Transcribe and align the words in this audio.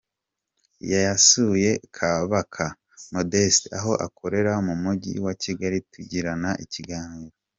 com 0.87 0.87
yasuye 0.93 1.71
Kabaka 1.97 2.65
Modeste 3.13 3.67
aho 3.79 3.91
akorera 4.05 4.51
mu 4.67 4.75
Mujyi 4.83 5.13
wa 5.25 5.33
Kigali 5.41 5.77
tugirana 5.93 6.49
ikiganiro. 6.65 7.35